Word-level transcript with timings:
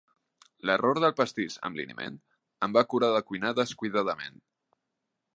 L'error 0.67 0.99
del 1.01 1.13
pastís 1.17 1.57
amb 1.67 1.77
liniment 1.79 2.17
em 2.67 2.73
va 2.77 2.83
curar 2.93 3.09
de 3.17 3.21
cuinar 3.27 3.51
descuidadament. 3.61 4.41